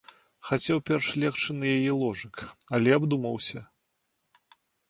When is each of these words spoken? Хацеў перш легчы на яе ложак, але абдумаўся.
Хацеў 0.47 0.79
перш 0.89 1.09
легчы 1.23 1.51
на 1.57 1.67
яе 1.75 1.91
ложак, 2.01 2.35
але 2.79 2.89
абдумаўся. 2.99 3.59